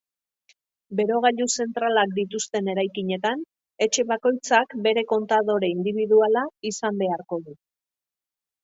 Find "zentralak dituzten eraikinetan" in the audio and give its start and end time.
1.57-3.45